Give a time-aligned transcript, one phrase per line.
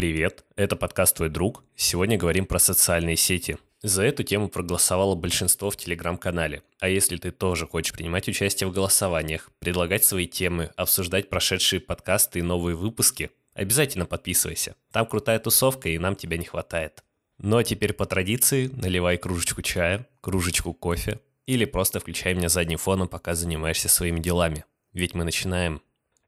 [0.00, 1.62] Привет, это подкаст «Твой друг».
[1.76, 3.58] Сегодня говорим про социальные сети.
[3.82, 6.62] За эту тему проголосовало большинство в телеграм-канале.
[6.78, 12.38] А если ты тоже хочешь принимать участие в голосованиях, предлагать свои темы, обсуждать прошедшие подкасты
[12.38, 14.74] и новые выпуски, обязательно подписывайся.
[14.90, 17.04] Там крутая тусовка, и нам тебя не хватает.
[17.36, 22.78] Ну а теперь по традиции наливай кружечку чая, кружечку кофе или просто включай меня задним
[22.78, 24.64] фоном, пока занимаешься своими делами.
[24.94, 25.82] Ведь мы начинаем.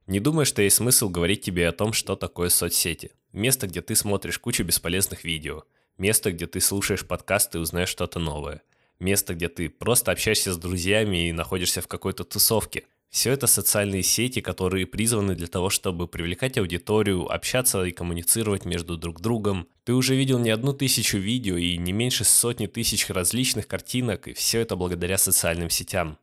[0.06, 3.12] Не думай, что есть смысл говорить тебе о том, что такое соцсети.
[3.32, 5.64] Место, где ты смотришь кучу бесполезных видео.
[5.96, 8.62] Место, где ты слушаешь подкасты и узнаешь что-то новое.
[8.98, 12.84] Место, где ты просто общаешься с друзьями и находишься в какой-то тусовке.
[13.10, 18.96] Все это социальные сети, которые призваны для того, чтобы привлекать аудиторию, общаться и коммуницировать между
[18.96, 19.68] друг другом.
[19.84, 24.32] Ты уже видел не одну тысячу видео и не меньше сотни тысяч различных картинок, и
[24.32, 26.16] все это благодаря социальным сетям.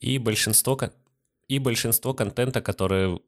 [0.00, 0.74] И большинство,
[1.50, 3.18] и большинство контента, которое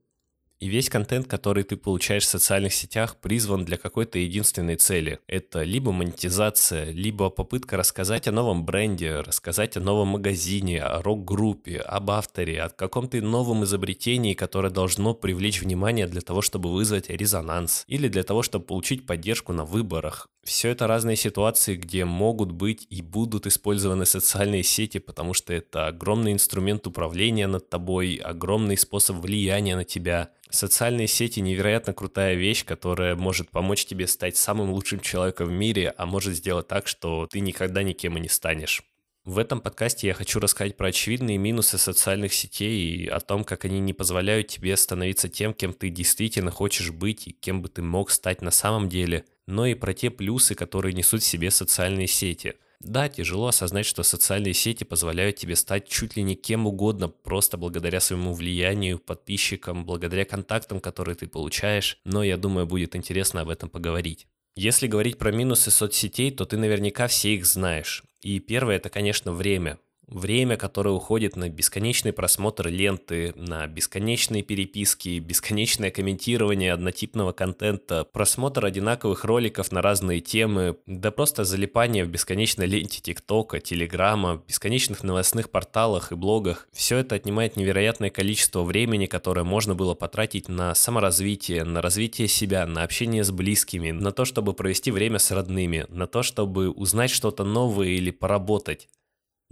[0.60, 5.18] и весь контент, который ты получаешь в социальных сетях, призван для какой-то единственной цели.
[5.26, 11.78] Это либо монетизация, либо попытка рассказать о новом бренде, рассказать о новом магазине, о рок-группе,
[11.78, 17.82] об авторе, о каком-то новом изобретении, которое должно привлечь внимание для того, чтобы вызвать резонанс,
[17.88, 20.28] или для того, чтобы получить поддержку на выборах.
[20.44, 25.86] Все это разные ситуации, где могут быть и будут использованы социальные сети, потому что это
[25.86, 30.30] огромный инструмент управления над тобой, огромный способ влияния на тебя.
[30.50, 35.94] Социальные сети невероятно крутая вещь, которая может помочь тебе стать самым лучшим человеком в мире,
[35.96, 38.82] а может сделать так, что ты никогда никем и не станешь.
[39.24, 43.64] В этом подкасте я хочу рассказать про очевидные минусы социальных сетей и о том, как
[43.64, 47.82] они не позволяют тебе становиться тем, кем ты действительно хочешь быть и кем бы ты
[47.82, 52.06] мог стать на самом деле, но и про те плюсы, которые несут в себе социальные
[52.06, 57.08] сети– да, тяжело осознать, что социальные сети позволяют тебе стать чуть ли не кем угодно,
[57.08, 63.42] просто благодаря своему влиянию, подписчикам, благодаря контактам, которые ты получаешь, но я думаю, будет интересно
[63.42, 64.26] об этом поговорить.
[64.56, 68.02] Если говорить про минусы соцсетей, то ты наверняка все их знаешь.
[68.20, 75.18] И первое это, конечно, время время, которое уходит на бесконечный просмотр ленты, на бесконечные переписки,
[75.18, 82.66] бесконечное комментирование однотипного контента, просмотр одинаковых роликов на разные темы, да просто залипание в бесконечной
[82.66, 86.68] ленте ТикТока, Телеграма, бесконечных новостных порталах и блогах.
[86.72, 92.66] Все это отнимает невероятное количество времени, которое можно было потратить на саморазвитие, на развитие себя,
[92.66, 97.10] на общение с близкими, на то, чтобы провести время с родными, на то, чтобы узнать
[97.10, 98.88] что-то новое или поработать.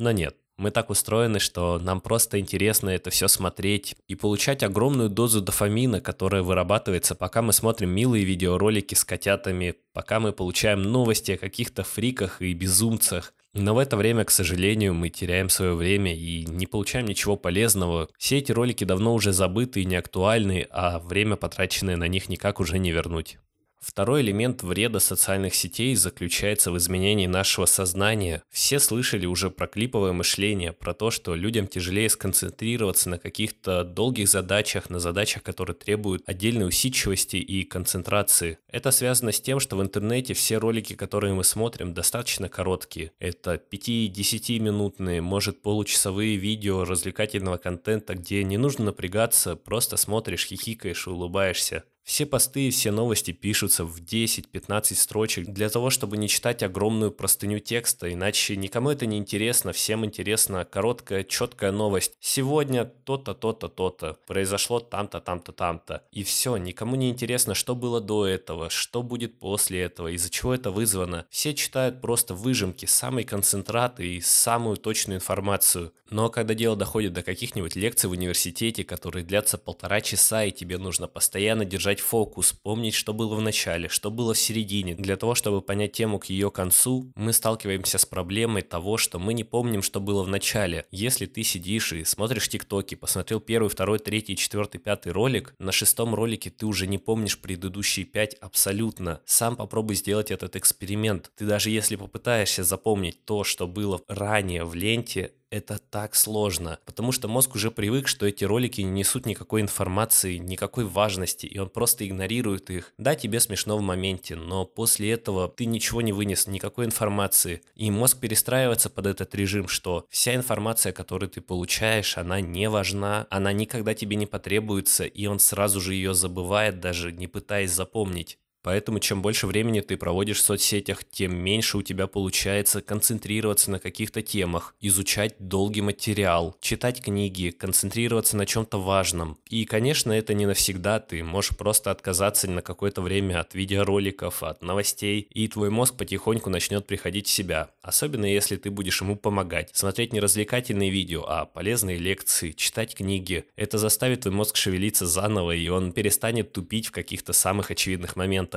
[0.00, 5.10] Но нет, мы так устроены, что нам просто интересно это все смотреть и получать огромную
[5.10, 11.32] дозу дофамина, которая вырабатывается, пока мы смотрим милые видеоролики с котятами, пока мы получаем новости
[11.32, 13.34] о каких-то фриках и безумцах.
[13.52, 18.08] Но в это время, к сожалению, мы теряем свое время и не получаем ничего полезного.
[18.16, 22.58] Все эти ролики давно уже забыты и не актуальны, а время, потраченное на них, никак
[22.58, 23.36] уже не вернуть.
[23.80, 28.42] Второй элемент вреда социальных сетей заключается в изменении нашего сознания.
[28.50, 34.28] Все слышали уже про клиповое мышление, про то, что людям тяжелее сконцентрироваться на каких-то долгих
[34.28, 38.58] задачах, на задачах, которые требуют отдельной усидчивости и концентрации.
[38.68, 43.12] Это связано с тем, что в интернете все ролики, которые мы смотрим, достаточно короткие.
[43.18, 51.06] Это 5-10 минутные, может получасовые видео развлекательного контента, где не нужно напрягаться, просто смотришь, хихикаешь
[51.06, 51.84] и улыбаешься.
[52.10, 57.12] Все посты и все новости пишутся в 10-15 строчек для того, чтобы не читать огромную
[57.12, 62.14] простыню текста, иначе никому это не интересно, всем интересна короткая, четкая новость.
[62.18, 66.02] Сегодня то-то, то-то, то-то, произошло там-то, там-то, там-то.
[66.10, 70.52] И все, никому не интересно, что было до этого, что будет после этого, из-за чего
[70.52, 71.26] это вызвано.
[71.30, 75.92] Все читают просто выжимки, самый концентрат и самую точную информацию.
[76.10, 80.76] Но когда дело доходит до каких-нибудь лекций в университете, которые длятся полтора часа, и тебе
[80.76, 85.34] нужно постоянно держать фокус, помнить, что было в начале, что было в середине, для того,
[85.34, 89.82] чтобы понять тему к ее концу, мы сталкиваемся с проблемой того, что мы не помним,
[89.82, 90.86] что было в начале.
[90.90, 96.14] Если ты сидишь и смотришь тиктоки, посмотрел первый, второй, третий, четвертый, пятый ролик, на шестом
[96.14, 99.20] ролике ты уже не помнишь предыдущие пять абсолютно.
[99.24, 101.30] Сам попробуй сделать этот эксперимент.
[101.36, 107.12] Ты даже если попытаешься запомнить то, что было ранее в ленте, это так сложно, потому
[107.12, 111.70] что мозг уже привык, что эти ролики не несут никакой информации, никакой важности, и он
[111.70, 112.92] просто игнорирует их.
[112.98, 117.90] Да, тебе смешно в моменте, но после этого ты ничего не вынес, никакой информации, и
[117.90, 123.52] мозг перестраивается под этот режим, что вся информация, которую ты получаешь, она не важна, она
[123.52, 128.38] никогда тебе не потребуется, и он сразу же ее забывает, даже не пытаясь запомнить.
[128.62, 133.78] Поэтому чем больше времени ты проводишь в соцсетях, тем меньше у тебя получается концентрироваться на
[133.78, 139.38] каких-то темах, изучать долгий материал, читать книги, концентрироваться на чем-то важном.
[139.48, 144.62] И, конечно, это не навсегда, ты можешь просто отказаться на какое-то время от видеороликов, от
[144.62, 147.70] новостей, и твой мозг потихоньку начнет приходить в себя.
[147.82, 149.70] Особенно если ты будешь ему помогать.
[149.72, 153.44] Смотреть не развлекательные видео, а полезные лекции, читать книги.
[153.56, 158.49] Это заставит твой мозг шевелиться заново, и он перестанет тупить в каких-то самых очевидных моментах.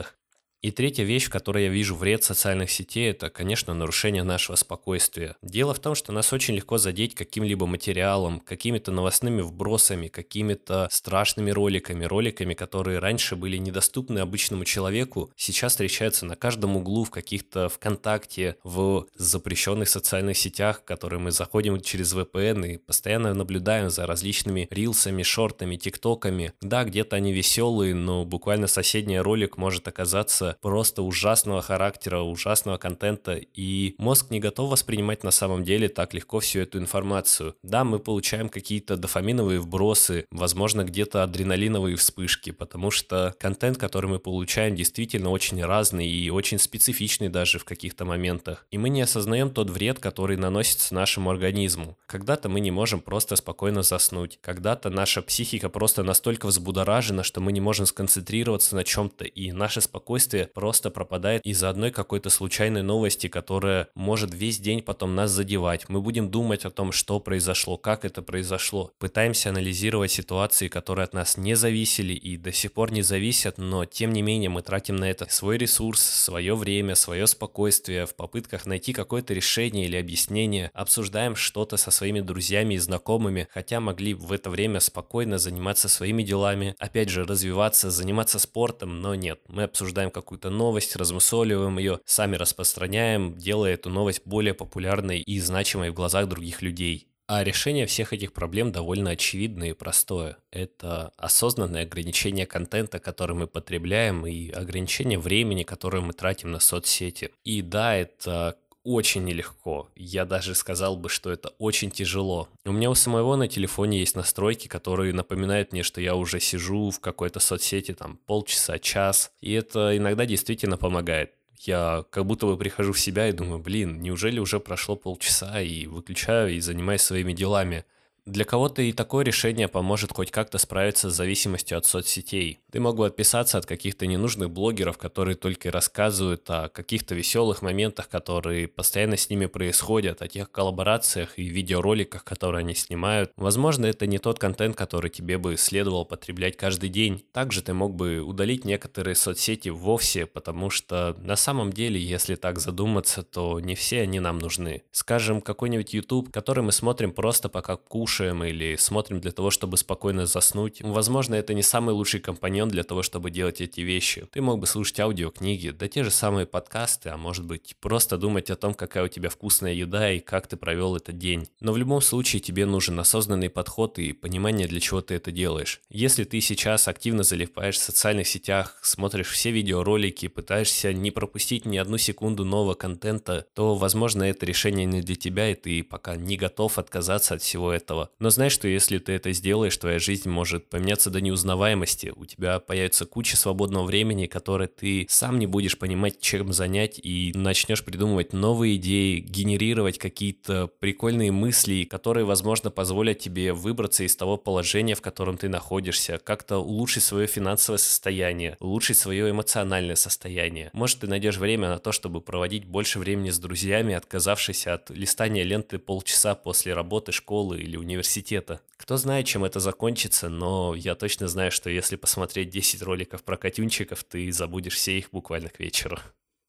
[0.63, 5.35] И третья вещь, в которой я вижу вред социальных сетей, это, конечно, нарушение нашего спокойствия.
[5.41, 11.51] Дело в том, что нас очень легко задеть каким-либо материалом, какими-то новостными вбросами, какими-то страшными
[11.51, 17.67] роликами, роликами, которые раньше были недоступны обычному человеку, сейчас встречаются на каждом углу в каких-то
[17.67, 24.07] ВКонтакте, в запрещенных социальных сетях, в которые мы заходим через VPN и постоянно наблюдаем за
[24.07, 26.53] различными рилсами, шортами, тиктоками.
[26.61, 33.39] Да, где-то они веселые, но буквально соседний ролик может оказаться просто ужасного характера, ужасного контента,
[33.53, 37.55] и мозг не готов воспринимать на самом деле так легко всю эту информацию.
[37.63, 44.19] Да, мы получаем какие-то дофаминовые вбросы, возможно, где-то адреналиновые вспышки, потому что контент, который мы
[44.19, 48.65] получаем, действительно очень разный и очень специфичный даже в каких-то моментах.
[48.71, 51.97] И мы не осознаем тот вред, который наносится нашему организму.
[52.05, 54.39] Когда-то мы не можем просто спокойно заснуть.
[54.41, 59.81] Когда-то наша психика просто настолько взбудоражена, что мы не можем сконцентрироваться на чем-то, и наше
[59.81, 65.89] спокойствие просто пропадает из-за одной какой-то случайной новости, которая может весь день потом нас задевать.
[65.89, 68.91] Мы будем думать о том, что произошло, как это произошло.
[68.99, 73.85] Пытаемся анализировать ситуации, которые от нас не зависели и до сих пор не зависят, но
[73.85, 78.65] тем не менее мы тратим на это свой ресурс, свое время, свое спокойствие в попытках
[78.65, 80.71] найти какое-то решение или объяснение.
[80.73, 86.23] Обсуждаем что-то со своими друзьями и знакомыми, хотя могли в это время спокойно заниматься своими
[86.23, 89.39] делами, опять же развиваться, заниматься спортом, но нет.
[89.47, 95.39] Мы обсуждаем какую какую-то новость, размусоливаем ее, сами распространяем, делая эту новость более популярной и
[95.39, 97.07] значимой в глазах других людей.
[97.27, 100.37] А решение всех этих проблем довольно очевидное и простое.
[100.51, 107.29] Это осознанное ограничение контента, который мы потребляем, и ограничение времени, которое мы тратим на соцсети.
[107.43, 109.89] И да, это очень нелегко.
[109.95, 112.49] Я даже сказал бы, что это очень тяжело.
[112.65, 116.89] У меня у самого на телефоне есть настройки, которые напоминают мне, что я уже сижу
[116.89, 119.31] в какой-то соцсети там полчаса, час.
[119.41, 121.33] И это иногда действительно помогает.
[121.59, 125.87] Я как будто бы прихожу в себя и думаю, блин, неужели уже прошло полчаса и
[125.87, 127.85] выключаю и занимаюсь своими делами.
[128.25, 132.59] Для кого-то и такое решение поможет хоть как-то справиться с зависимостью от соцсетей.
[132.71, 138.07] Ты мог бы отписаться от каких-то ненужных блогеров, которые только рассказывают о каких-то веселых моментах,
[138.07, 143.33] которые постоянно с ними происходят, о тех коллаборациях и видеороликах, которые они снимают.
[143.35, 147.25] Возможно, это не тот контент, который тебе бы следовало потреблять каждый день.
[147.33, 152.59] Также ты мог бы удалить некоторые соцсети вовсе, потому что на самом деле, если так
[152.59, 154.83] задуматься, то не все они нам нужны.
[154.91, 159.75] Скажем, какой-нибудь YouTube, который мы смотрим просто пока кушаем, слушаем или смотрим для того, чтобы
[159.77, 160.81] спокойно заснуть.
[160.81, 164.27] Возможно, это не самый лучший компаньон для того, чтобы делать эти вещи.
[164.31, 168.51] Ты мог бы слушать аудиокниги, да те же самые подкасты, а может быть просто думать
[168.51, 171.47] о том, какая у тебя вкусная еда и как ты провел этот день.
[171.59, 175.81] Но в любом случае тебе нужен осознанный подход и понимание, для чего ты это делаешь.
[175.89, 181.77] Если ты сейчас активно залипаешь в социальных сетях, смотришь все видеоролики, пытаешься не пропустить ни
[181.77, 186.37] одну секунду нового контента, то, возможно, это решение не для тебя, и ты пока не
[186.37, 190.69] готов отказаться от всего этого Но знай, что если ты это сделаешь, твоя жизнь может
[190.69, 192.13] поменяться до неузнаваемости.
[192.15, 197.31] У тебя появится куча свободного времени, которое ты сам не будешь понимать, чем занять, и
[197.35, 204.37] начнешь придумывать новые идеи, генерировать какие-то прикольные мысли, которые, возможно, позволят тебе выбраться из того
[204.37, 210.69] положения, в котором ты находишься, как-то улучшить свое финансовое состояние, улучшить свое эмоциональное состояние.
[210.73, 215.43] Может, ты найдешь время на то, чтобы проводить больше времени с друзьями, отказавшись от листания
[215.43, 218.61] ленты полчаса после работы, школы или университета университета.
[218.77, 223.37] Кто знает, чем это закончится, но я точно знаю, что если посмотреть 10 роликов про
[223.37, 225.99] котюнчиков, ты забудешь все их буквально к вечеру.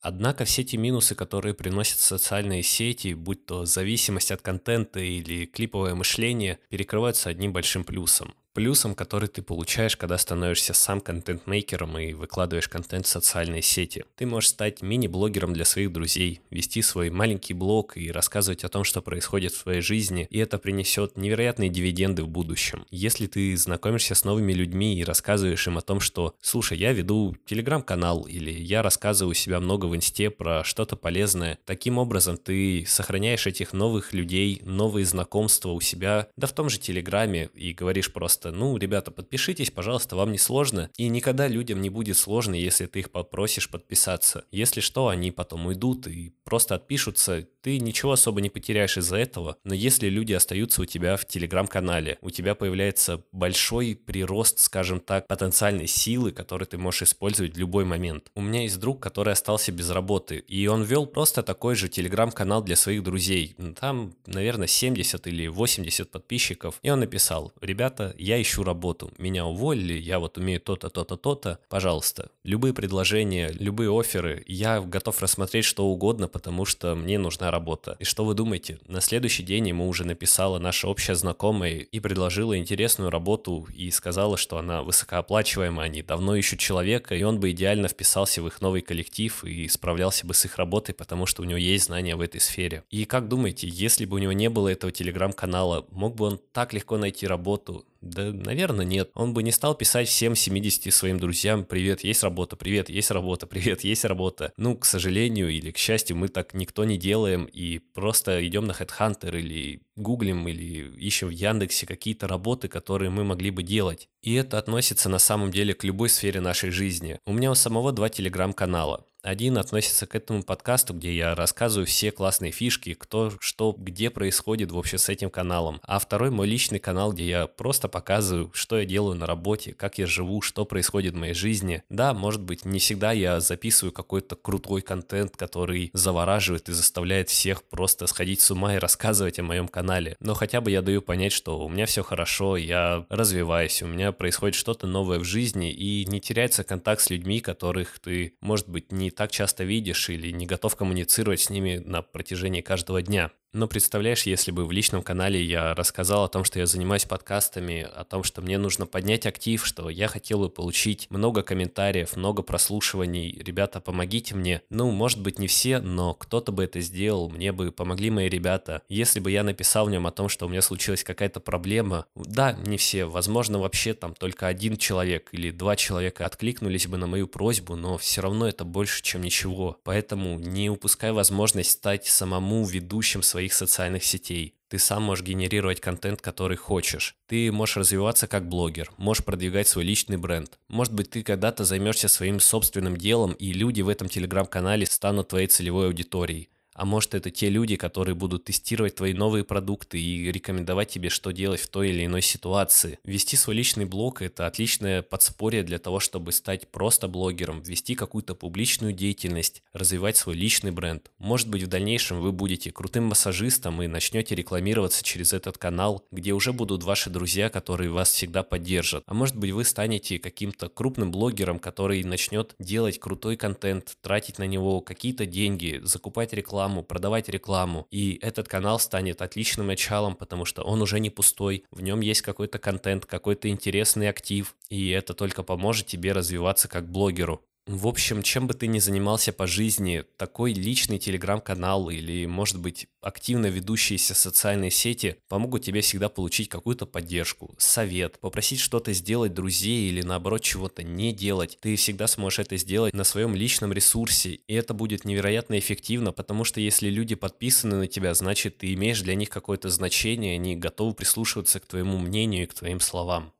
[0.01, 5.95] Однако все те минусы, которые приносят социальные сети, будь то зависимость от контента или клиповое
[5.95, 12.69] мышление, перекрываются одним большим плюсом плюсом, который ты получаешь, когда становишься сам контент-мейкером и выкладываешь
[12.69, 14.05] контент в социальные сети.
[14.17, 18.85] Ты можешь стать мини-блогером для своих друзей, вести свой маленький блог и рассказывать о том,
[18.85, 22.87] что происходит в твоей жизни, и это принесет невероятные дивиденды в будущем.
[22.91, 27.37] Если ты знакомишься с новыми людьми и рассказываешь им о том, что «Слушай, я веду
[27.47, 32.85] телеграм-канал» или «Я рассказываю у себя много в инсте про что-то полезное», таким образом ты
[32.87, 38.13] сохраняешь этих новых людей, новые знакомства у себя, да в том же телеграме и говоришь
[38.13, 40.91] просто пожалуйста, ну, ребята, подпишитесь, пожалуйста, вам не сложно.
[40.97, 44.45] И никогда людям не будет сложно, если ты их попросишь подписаться.
[44.53, 47.47] Если что, они потом уйдут и просто отпишутся.
[47.63, 49.57] Ты ничего особо не потеряешь из-за этого.
[49.65, 55.27] Но если люди остаются у тебя в телеграм-канале, у тебя появляется большой прирост, скажем так,
[55.27, 58.31] потенциальной силы, которую ты можешь использовать в любой момент.
[58.35, 62.63] У меня есть друг, который остался без работы, и он вел просто такой же телеграм-канал
[62.63, 63.57] для своих друзей.
[63.81, 66.79] Там, наверное, 70 или 80 подписчиков.
[66.83, 71.59] И он написал, ребята, я ищу работу, меня уволили, я вот умею то-то, то-то, то-то,
[71.69, 77.97] пожалуйста, любые предложения, любые оферы, я готов рассмотреть что угодно, потому что мне нужна работа.
[77.99, 78.79] И что вы думаете?
[78.87, 84.37] На следующий день ему уже написала наша общая знакомая и предложила интересную работу и сказала,
[84.37, 88.83] что она высокооплачиваемая, они давно ищут человека, и он бы идеально вписался в их новый
[88.83, 92.41] коллектив и справлялся бы с их работой, потому что у него есть знания в этой
[92.41, 92.85] сфере.
[92.91, 96.73] И как думаете, если бы у него не было этого телеграм-канала, мог бы он так
[96.73, 97.85] легко найти работу?
[98.05, 99.11] Да, наверное, нет.
[99.15, 103.47] Он бы не стал писать всем 70 своим друзьям «Привет, есть работа, привет, есть работа,
[103.47, 104.53] привет, есть работа».
[104.59, 108.73] Ну, к сожалению или к счастью, мы так никто не делаем и просто идем на
[108.73, 114.11] Headhunter или гуглим или ищем в Яндексе какие-то работы, которые мы могли бы делать.
[114.21, 117.19] И это относится на самом деле к любой сфере нашей жизни.
[117.25, 119.07] У меня у самого два телеграм-канала.
[119.25, 124.71] Один относится к этому подкасту, где я рассказываю все классные фишки, кто, что, где происходит
[124.71, 125.81] вообще с этим каналом.
[125.83, 129.97] А второй мой личный канал, где я просто показываю, что я делаю на работе, как
[129.97, 131.83] я живу, что происходит в моей жизни.
[131.89, 137.63] Да, может быть, не всегда я записываю какой-то крутой контент, который завораживает и заставляет всех
[137.63, 140.17] просто сходить с ума и рассказывать о моем канале.
[140.21, 144.13] Но хотя бы я даю понять, что у меня все хорошо, я развиваюсь, у меня
[144.13, 148.93] происходит что-то новое в жизни и не теряется контакт с людьми, которых ты, может быть,
[149.15, 153.31] так часто видишь или не готов коммуницировать с ними на протяжении каждого дня.
[153.55, 157.83] Но представляешь, если бы в личном канале я рассказал о том, что я занимаюсь подкастами,
[157.95, 162.43] о том, что мне нужно поднять актив, что я хотел бы получить много комментариев, много
[162.43, 164.63] прослушиваний, ребята, помогите мне.
[164.71, 168.83] Ну, может быть, не все, но кто-то бы это сделал, мне бы помогли мои ребята.
[168.89, 172.55] Если бы я написал в нем о том, что у меня случилась какая-то проблема, да,
[172.67, 177.29] не все, возможно, вообще там только один человек или два человека откликнулись бы на мою
[177.29, 179.79] просьбу, но все равно это больше, чем ничего.
[179.85, 184.55] Поэтому не упускай возможность стать самому ведущим своей своих социальных сетей.
[184.69, 187.17] Ты сам можешь генерировать контент, который хочешь.
[187.27, 190.59] Ты можешь развиваться как блогер, можешь продвигать свой личный бренд.
[190.69, 195.47] Может быть, ты когда-то займешься своим собственным делом, и люди в этом телеграм-канале станут твоей
[195.47, 196.49] целевой аудиторией.
[196.75, 201.31] А может это те люди, которые будут тестировать твои новые продукты и рекомендовать тебе, что
[201.31, 202.99] делать в той или иной ситуации.
[203.05, 208.35] Вести свой личный блог– это отличное подспорье для того, чтобы стать просто блогером, вести какую-то
[208.35, 211.11] публичную деятельность, развивать свой личный бренд.
[211.19, 216.33] Может быть в дальнейшем вы будете крутым массажистом и начнете рекламироваться через этот канал, где
[216.33, 219.05] уже будут ваши друзья, которые вас всегда поддержат.
[219.07, 224.47] А может быть вы станете каким-то крупным блогером, который начнет делать крутой контент, тратить на
[224.47, 227.87] него какие-то деньги, закупать рекламу, рекламу, продавать рекламу.
[227.91, 232.23] И этот канал станет отличным началом, потому что он уже не пустой, в нем есть
[232.23, 237.43] какой-то контент, какой-то интересный актив, и это только поможет тебе развиваться как блогеру.
[237.67, 242.89] В общем, чем бы ты ни занимался по жизни, такой личный телеграм-канал или, может быть,
[243.01, 249.89] активно ведущиеся социальные сети помогут тебе всегда получить какую-то поддержку, совет, попросить что-то сделать друзей
[249.89, 251.57] или, наоборот, чего-то не делать.
[251.59, 256.45] Ты всегда сможешь это сделать на своем личном ресурсе, и это будет невероятно эффективно, потому
[256.45, 260.93] что если люди подписаны на тебя, значит, ты имеешь для них какое-то значение, они готовы
[260.93, 263.33] прислушиваться к твоему мнению и к твоим словам.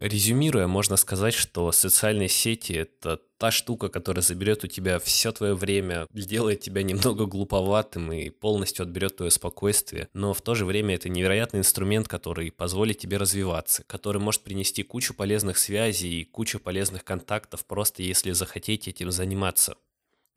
[0.00, 5.54] Резюмируя, можно сказать, что социальные сети– это та штука, которая заберет у тебя все твое
[5.54, 10.08] время, сделает тебя немного глуповатым и полностью отберет твое спокойствие.
[10.12, 14.82] Но в то же время это невероятный инструмент, который позволит тебе развиваться, который может принести
[14.82, 19.76] кучу полезных связей и кучу полезных контактов, просто если захотеть этим заниматься.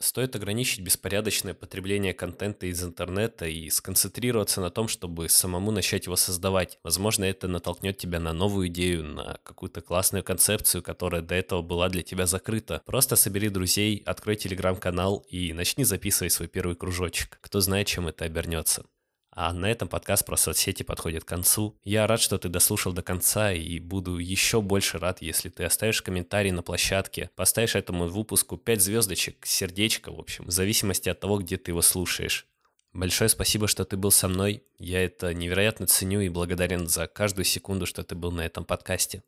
[0.02, 6.16] Стоит ограничить беспорядочное потребление контента из интернета и сконцентрироваться на том, чтобы самому начать его
[6.16, 6.80] создавать.
[6.84, 11.88] Возможно, это натолкнет тебя на новую идею, на какую-то классную концепцию, которая до этого была
[11.88, 12.82] для тебя закрыта.
[12.86, 17.38] Просто собери друзей, открой телеграм-канал и начни записывать свой первый кружочек.
[17.40, 18.86] Кто знает, чем это обернется.
[19.34, 21.78] А на этом подкаст про соцсети подходит к концу.
[21.84, 26.02] Я рад, что ты дослушал до конца и буду еще больше рад, если ты оставишь
[26.02, 31.38] комментарий на площадке, поставишь этому выпуску 5 звездочек, сердечко, в общем, в зависимости от того,
[31.38, 32.46] где ты его слушаешь.
[32.92, 34.64] Большое спасибо, что ты был со мной.
[34.78, 39.24] Я это невероятно ценю и благодарен за каждую секунду, что ты был на этом подкасте.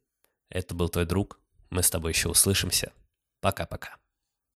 [0.49, 1.39] Это был твой друг.
[1.69, 2.91] Мы с тобой еще услышимся.
[3.39, 4.02] Пока-пока.